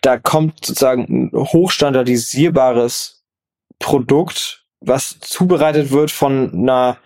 [0.00, 3.22] da kommt sozusagen ein hochstandardisierbares
[3.78, 6.96] Produkt, was zubereitet wird von einer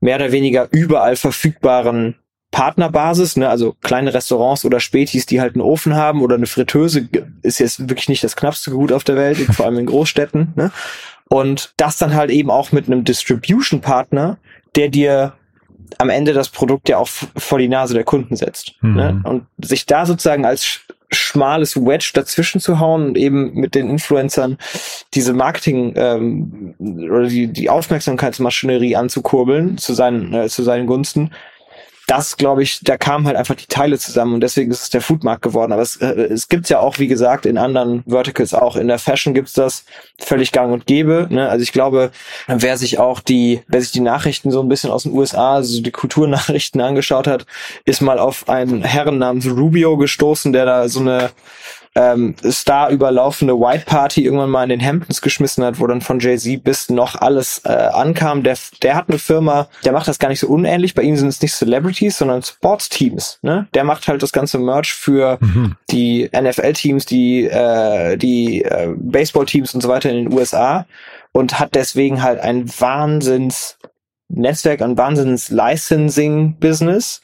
[0.00, 2.16] mehr oder weniger überall verfügbaren
[2.52, 7.08] Partnerbasis, ne, also kleine Restaurants oder Spätis, die halt einen Ofen haben oder eine Fritteuse,
[7.42, 10.52] ist jetzt wirklich nicht das knappste Gut auf der Welt, vor allem in Großstädten.
[10.54, 10.70] Ne?
[11.28, 14.36] Und das dann halt eben auch mit einem Distribution-Partner,
[14.76, 15.32] der dir
[15.96, 18.74] am Ende das Produkt ja auch vor die Nase der Kunden setzt.
[18.82, 18.94] Mhm.
[18.94, 19.20] Ne?
[19.24, 24.58] Und sich da sozusagen als schmales Wedge dazwischen zu hauen und eben mit den Influencern
[25.14, 31.30] diese Marketing ähm, oder die, die Aufmerksamkeitsmaschinerie anzukurbeln zu seinen, äh, zu seinen Gunsten,
[32.06, 35.00] das, glaube ich, da kamen halt einfach die Teile zusammen und deswegen ist es der
[35.00, 35.72] Foodmarkt geworden.
[35.72, 38.76] Aber es, äh, es gibt's ja auch, wie gesagt, in anderen Verticals auch.
[38.76, 39.84] In der Fashion gibt's das
[40.18, 41.28] völlig gang und gäbe.
[41.30, 41.48] Ne?
[41.48, 42.10] Also ich glaube,
[42.48, 45.80] wer sich auch die, wer sich die Nachrichten so ein bisschen aus den USA, also
[45.80, 47.46] die Kulturnachrichten angeschaut hat,
[47.84, 51.30] ist mal auf einen Herren namens Rubio gestoßen, der da so eine
[51.94, 56.20] ähm, Star überlaufende White Party irgendwann mal in den Hamptons geschmissen hat, wo dann von
[56.20, 58.42] Jay-Z bis noch alles äh, ankam.
[58.42, 60.94] Der, der hat eine Firma, der macht das gar nicht so unähnlich.
[60.94, 63.38] Bei ihm sind es nicht Celebrities, sondern Sportsteams.
[63.42, 63.66] Ne?
[63.74, 65.76] Der macht halt das ganze Merch für mhm.
[65.90, 70.86] die NFL-Teams, die, äh, die äh, Baseball-Teams und so weiter in den USA
[71.32, 73.78] und hat deswegen halt ein Wahnsinns
[74.28, 77.20] Netzwerk, ein Wahnsinns Licensing-Business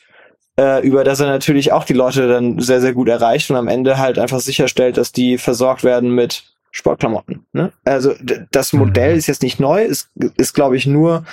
[0.59, 3.69] äh, über das er natürlich auch die Leute dann sehr, sehr gut erreicht und am
[3.69, 6.43] Ende halt einfach sicherstellt, dass die versorgt werden mit
[6.73, 7.47] Sportklamotten.
[7.53, 7.73] Ne?
[7.85, 8.15] Also
[8.51, 9.19] das Modell mhm.
[9.19, 11.25] ist jetzt nicht neu, ist, ist glaube ich nur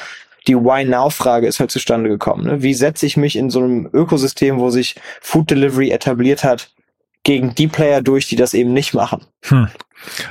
[0.47, 2.45] die Why Now Frage ist halt zustande gekommen.
[2.45, 2.61] Ne?
[2.61, 6.71] Wie setze ich mich in so einem Ökosystem, wo sich Food Delivery etabliert hat,
[7.23, 9.25] gegen die Player durch, die das eben nicht machen?
[9.45, 9.67] Hm.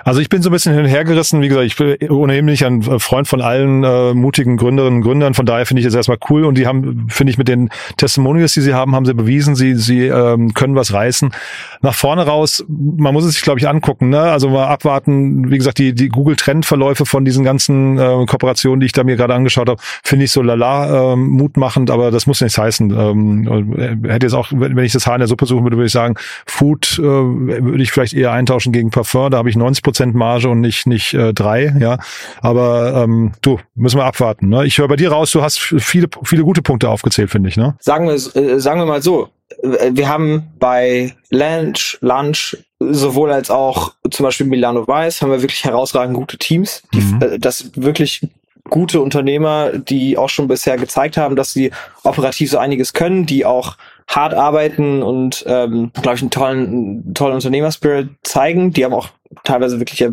[0.04, 1.40] Also ich bin so ein bisschen hin und her gerissen.
[1.42, 5.34] Wie gesagt, ich bin ohnehin nicht ein Freund von allen äh, mutigen Gründerinnen und Gründern.
[5.34, 6.44] Von daher finde ich das erstmal cool.
[6.44, 9.74] Und die haben, finde ich, mit den Testimonials, die sie haben, haben sie bewiesen, sie,
[9.74, 11.32] sie ähm, können was reißen.
[11.80, 14.10] Nach vorne raus, man muss es sich, glaube ich, angucken.
[14.10, 14.20] Ne?
[14.20, 15.50] Also mal abwarten.
[15.50, 19.34] Wie gesagt, die, die Google-Trendverläufe von diesen ganzen äh, Kooperationen, die ich da mir gerade
[19.34, 22.90] angeschaut habe, finde ich so lala ähm, mutmachend, aber das muss nichts heißen.
[22.90, 25.92] Ähm, hätte jetzt auch, wenn ich das Haar in der Suppe suchen würde, würde ich
[25.92, 26.14] sagen,
[26.46, 29.30] Food äh, würde ich vielleicht eher eintauschen gegen Parfum.
[29.30, 31.98] Da habe ich 90 Prozent Marge und nicht nicht äh, drei, ja.
[32.40, 34.48] Aber ähm, du müssen wir abwarten.
[34.48, 34.66] Ne?
[34.66, 37.56] Ich höre bei dir raus, du hast viele viele gute Punkte aufgezählt, finde ich.
[37.56, 37.76] Ne?
[37.80, 39.28] Sagen wir äh, sagen wir mal so,
[39.62, 45.42] äh, wir haben bei Lunch, Lunch sowohl als auch zum Beispiel Milano Weiß haben wir
[45.42, 47.22] wirklich herausragend gute Teams, die, mhm.
[47.22, 48.28] äh, das wirklich
[48.70, 51.70] gute Unternehmer, die auch schon bisher gezeigt haben, dass sie
[52.02, 53.76] operativ so einiges können, die auch
[54.08, 58.72] hart arbeiten und ähm, glaube ich einen tollen tollen Unternehmerspirit zeigen.
[58.72, 59.08] Die haben auch
[59.44, 60.10] teilweise wirklich äh,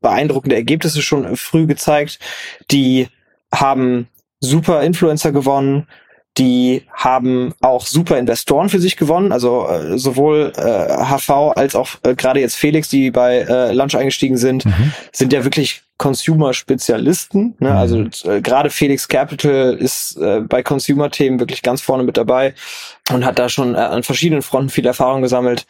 [0.00, 2.18] beeindruckende Ergebnisse schon früh gezeigt.
[2.70, 3.08] Die
[3.54, 4.08] haben
[4.40, 5.86] super Influencer gewonnen.
[6.38, 11.90] Die haben auch super Investoren für sich gewonnen, also äh, sowohl äh, HV als auch
[12.04, 14.94] äh, gerade jetzt Felix, die bei äh, Lunch eingestiegen sind, mhm.
[15.12, 17.54] sind ja wirklich Consumer-Spezialisten.
[17.60, 17.70] Ne?
[17.70, 17.76] Mhm.
[17.76, 22.54] Also äh, gerade Felix Capital ist äh, bei Consumer-Themen wirklich ganz vorne mit dabei
[23.12, 25.64] und hat da schon äh, an verschiedenen Fronten viel Erfahrung gesammelt.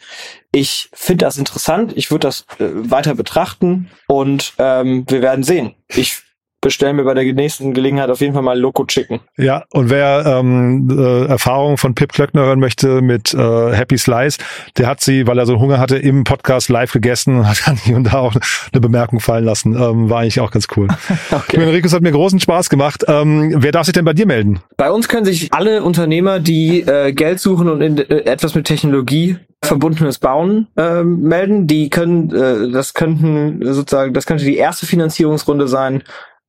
[0.51, 1.93] Ich finde das interessant.
[1.95, 5.75] Ich würde das äh, weiter betrachten und ähm, wir werden sehen.
[5.87, 6.23] Ich
[6.63, 9.19] bestellen mir bei der nächsten Gelegenheit auf jeden Fall mal Loco Chicken.
[9.37, 14.39] Ja, und wer ähm, äh, Erfahrungen von Pip Klöckner hören möchte mit äh, Happy Slice,
[14.77, 17.75] der hat sie, weil er so Hunger hatte, im Podcast live gegessen und hat dann
[17.75, 19.75] hier und da auch eine Bemerkung fallen lassen.
[19.75, 20.87] Ähm, war eigentlich auch ganz cool.
[21.31, 21.61] okay.
[21.61, 23.03] Enrico, es hat mir großen Spaß gemacht.
[23.07, 24.61] Ähm, wer darf sich denn bei dir melden?
[24.77, 28.65] Bei uns können sich alle Unternehmer, die äh, Geld suchen und in, äh, etwas mit
[28.65, 31.67] Technologie verbundenes Bauen ähm, melden.
[31.67, 36.03] Die können, äh, das könnten sozusagen, das könnte die erste Finanzierungsrunde sein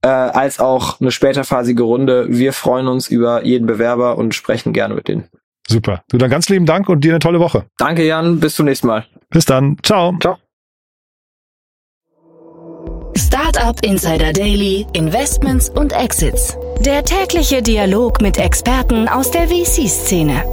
[0.04, 2.26] äh, als auch eine späterphasige Runde.
[2.28, 5.30] Wir freuen uns über jeden Bewerber und sprechen gerne mit denen.
[5.66, 6.02] Super.
[6.10, 7.64] Du dann ganz lieben Dank und dir eine tolle Woche.
[7.78, 8.38] Danke, Jan.
[8.38, 9.06] Bis zum nächsten Mal.
[9.30, 9.78] Bis dann.
[9.82, 10.14] Ciao.
[10.20, 10.36] Ciao.
[13.16, 16.58] Startup Insider Daily, Investments und Exits.
[16.80, 20.44] Der tägliche Dialog mit Experten aus der VC-Szene.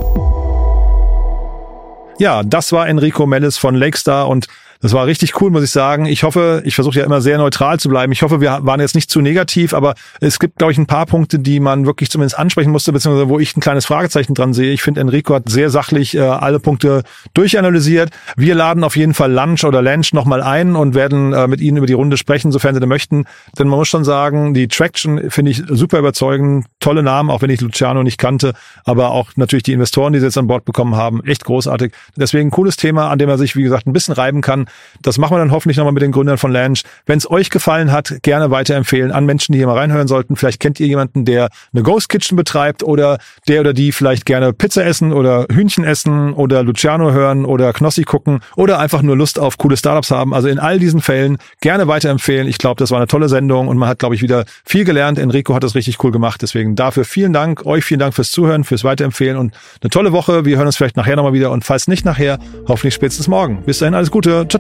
[2.20, 4.48] Ja, das war Enrico Mellis von Lakestar und
[4.82, 6.08] Das war richtig cool, muss ich sagen.
[6.08, 8.12] Ich hoffe, ich versuche ja immer sehr neutral zu bleiben.
[8.12, 11.06] Ich hoffe, wir waren jetzt nicht zu negativ, aber es gibt, glaube ich, ein paar
[11.06, 14.74] Punkte, die man wirklich zumindest ansprechen musste, beziehungsweise wo ich ein kleines Fragezeichen dran sehe.
[14.74, 17.04] Ich finde, Enrico hat sehr sachlich äh, alle Punkte
[17.36, 18.10] durchanalysiert.
[18.36, 21.78] Wir laden auf jeden Fall Lunch oder Lunch nochmal ein und werden äh, mit Ihnen
[21.78, 23.26] über die Runde sprechen, sofern Sie denn möchten.
[23.60, 26.66] Denn man muss schon sagen, die Traction finde ich super überzeugend.
[26.80, 30.26] Tolle Namen, auch wenn ich Luciano nicht kannte, aber auch natürlich die Investoren, die Sie
[30.26, 31.94] jetzt an Bord bekommen haben, echt großartig.
[32.16, 34.66] Deswegen ein cooles Thema, an dem er sich, wie gesagt, ein bisschen reiben kann.
[35.02, 36.62] Das machen wir dann hoffentlich nochmal mit den Gründern von Lange.
[37.06, 40.36] Wenn es euch gefallen hat, gerne weiterempfehlen an Menschen, die hier mal reinhören sollten.
[40.36, 44.54] Vielleicht kennt ihr jemanden, der eine Ghost Kitchen betreibt oder der oder die vielleicht gerne
[44.54, 49.40] Pizza essen oder Hühnchen essen oder Luciano hören oder Knossi gucken oder einfach nur Lust
[49.40, 50.34] auf coole Startups haben.
[50.34, 52.48] Also in all diesen Fällen gerne weiterempfehlen.
[52.48, 55.18] Ich glaube, das war eine tolle Sendung und man hat, glaube ich, wieder viel gelernt.
[55.18, 56.42] Enrico hat das richtig cool gemacht.
[56.42, 57.66] Deswegen dafür vielen Dank.
[57.66, 60.46] Euch vielen Dank fürs Zuhören, fürs Weiterempfehlen und eine tolle Woche.
[60.46, 63.64] Wir hören uns vielleicht nachher nochmal wieder und falls nicht nachher, hoffentlich spätestens morgen.
[63.66, 64.48] Bis dahin alles Gute.
[64.48, 64.60] Ciao,